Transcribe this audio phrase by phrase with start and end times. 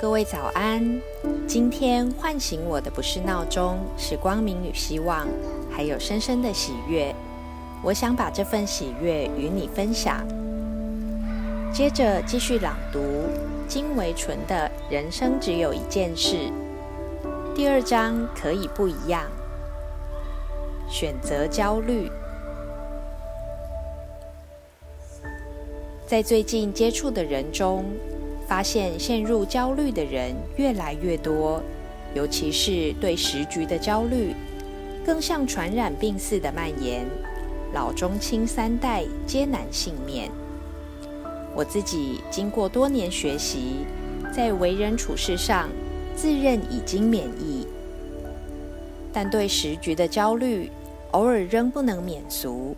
[0.00, 0.98] 各位早安！
[1.46, 5.28] 今天唤醒我的不是闹钟，是光明与希望，
[5.70, 7.14] 还有深深的喜悦。
[7.82, 10.26] 我想把这份喜悦与你分享。
[11.70, 12.98] 接着继续朗读
[13.68, 16.36] 金维纯的《人生只有一件事》
[17.54, 19.24] 第二章，可以不一样。
[20.88, 22.10] 选择焦虑。
[26.06, 27.84] 在最近接触的人中，
[28.50, 31.62] 发现陷入焦虑的人越来越多，
[32.14, 34.34] 尤其是对时局的焦虑，
[35.06, 37.06] 更像传染病似的蔓延，
[37.72, 40.28] 老中青三代皆难幸免。
[41.54, 43.86] 我自己经过多年学习，
[44.34, 45.68] 在为人处事上
[46.16, 47.64] 自认已经免疫，
[49.12, 50.68] 但对时局的焦虑，
[51.12, 52.76] 偶尔仍不能免俗。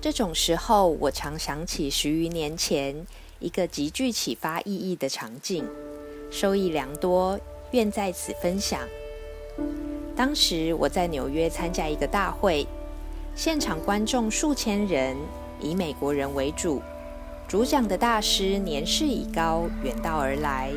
[0.00, 2.94] 这种时候，我常想起十余年前
[3.40, 5.64] 一个极具启发意义的场景，
[6.30, 7.38] 收益良多，
[7.70, 8.80] 愿在此分享。
[10.16, 12.66] 当时我在纽约参加一个大会，
[13.36, 15.16] 现场观众数千人，
[15.60, 16.82] 以美国人为主。
[17.46, 20.72] 主讲的大师年事已高，远道而来，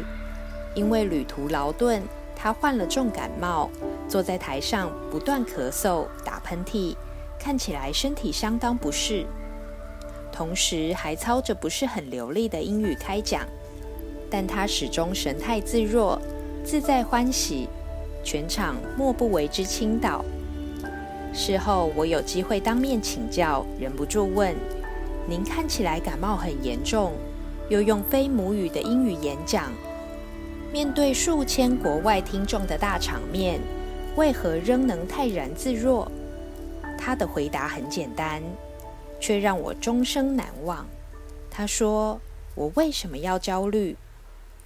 [0.76, 2.02] 因为旅途劳顿，
[2.36, 3.70] 他患了重感冒，
[4.08, 6.96] 坐在台上不断咳嗽、打喷嚏。
[7.40, 9.26] 看起来身体相当不适，
[10.32, 13.46] 同时还操着不是很流利的英语开讲，
[14.30, 16.20] 但他始终神态自若、
[16.64, 17.68] 自在欢喜，
[18.24, 20.24] 全场莫不为之倾倒。
[21.34, 24.56] 事后我有机会当面请教，忍不住问
[25.28, 27.14] ：“您看起来感冒很严重，
[27.70, 29.72] 又用非母语的英语演讲，
[30.74, 33.60] 面对数千国外听众的大场面，
[34.16, 36.12] 为何仍能泰然自若？”
[37.00, 38.42] 他的回答很简单，
[39.22, 40.86] 却让我终生难忘。
[41.50, 42.20] 他说
[42.56, 43.96] ：“我为什么要焦虑？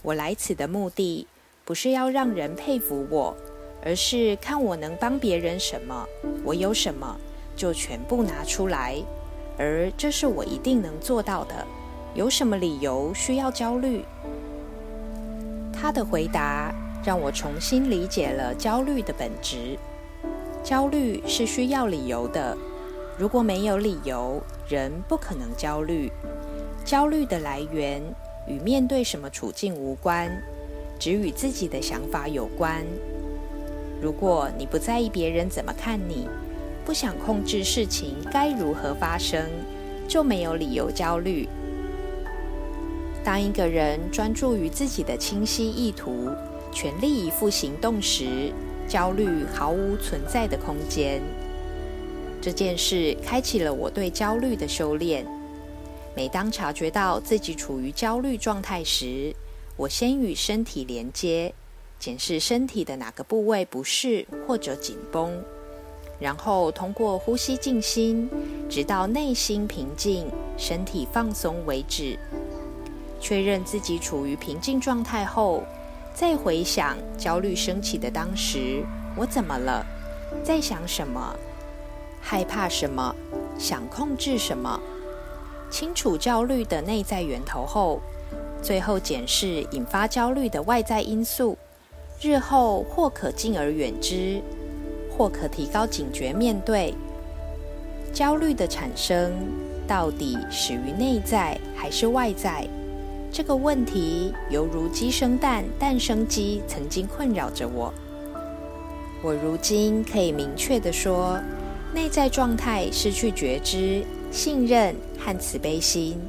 [0.02, 1.28] 我来此的目的
[1.64, 3.36] 不是要让人佩服我，
[3.84, 6.08] 而是看我能帮别人什么。
[6.44, 7.16] 我有什么
[7.56, 8.96] 就全部拿出来，
[9.58, 11.68] 而这是我一定能做到的。
[12.14, 14.04] 有什么理由需要焦虑？”
[15.74, 16.74] 他的回答
[17.04, 19.78] 让我重新理解了焦虑的本质。
[20.64, 22.58] 焦虑是需要理由的，
[23.18, 26.12] 如果没有理由，人不可能焦虑。
[26.84, 28.02] 焦虑的来源
[28.46, 30.30] 与面对什么处境无关，
[31.00, 32.86] 只与自己的想法有关。
[34.02, 36.28] 如果你不在意别人怎么看你，
[36.84, 39.50] 不想控制事情该如何发生，
[40.10, 41.48] 就没有理由焦虑。
[43.24, 46.30] 当一个人专注于自己的清晰意图，
[46.72, 48.52] 全力以赴行动时，
[48.90, 51.22] 焦虑毫无存在的空间。
[52.46, 55.26] 这件事开启了我对焦虑的修炼。
[56.16, 59.36] 每当察觉到自己处于焦虑状态时，
[59.76, 61.52] 我先与身体连接，
[61.98, 65.44] 检视身体的哪个部位不适或者紧绷，
[66.20, 68.30] 然后通过呼吸静心，
[68.70, 72.16] 直到内心平静、身体放松为止。
[73.20, 75.64] 确认自己处于平静状态后。
[76.14, 78.86] 再回想焦虑升起的当时，
[79.18, 79.84] 我怎么了？
[80.44, 81.36] 在想什么？
[82.28, 83.16] 害怕什么？
[83.56, 84.82] 想控制什么？
[85.70, 88.02] 清楚焦虑的内在源头后，
[88.64, 91.56] 最后检视引发焦虑的外在因素，
[92.20, 94.42] 日后或可敬而远之，
[95.16, 96.96] 或可提高警觉面对
[98.12, 99.32] 焦虑的产生，
[99.88, 102.68] 到底始于内在还是外在？
[103.32, 107.94] 这个问题犹如鸡生蛋，蛋生鸡，曾经困扰着我。
[109.22, 111.40] 我如今可以明确的说，
[111.96, 116.20] 内在状态失去觉知、信任和慈悲心，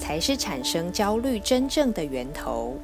[0.00, 2.76] 才是产生焦虑真正的源头。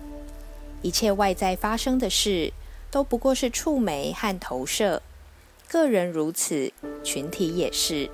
[0.81, 2.53] 一切外在发生的事，
[2.93, 5.03] 都不过是触媒和投射。
[5.69, 6.73] 个人如此，
[7.03, 8.09] 群体也是。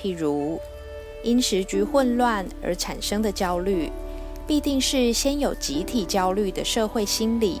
[0.00, 0.58] 譬如
[1.22, 3.92] 因时局混乱而产生的焦虑。
[4.46, 7.60] 必定是先有集体焦虑的社会心理，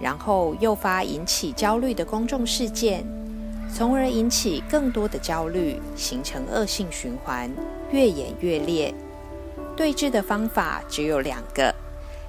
[0.00, 3.04] 然后诱发引起焦虑的公众事件，
[3.74, 7.50] 从而引起更多的焦虑，形成恶性循环，
[7.90, 8.92] 越演越烈。
[9.74, 11.74] 对峙的方法只有两个：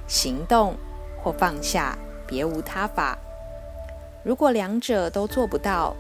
[0.08, 0.74] 行动
[1.22, 3.18] 或放下，别无他法。
[4.24, 5.94] 如果两者都做不到，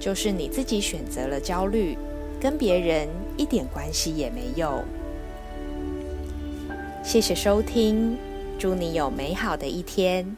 [0.00, 1.96] 就是你自己选择了焦虑，
[2.40, 4.82] 跟别人一点关系也没有。
[7.04, 8.18] 谢谢收听，
[8.58, 10.36] 祝你有美好的一天。